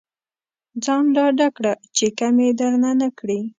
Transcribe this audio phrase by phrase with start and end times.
[0.83, 3.41] ځان ډاډه کړه چې کمې درنه نه کړي.